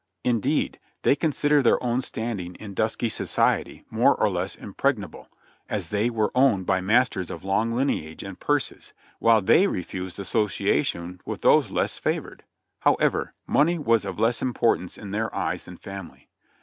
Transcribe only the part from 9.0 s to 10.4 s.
while they refused